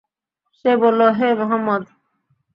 [0.57, 1.83] সে বলল, হে মুহাম্মদ!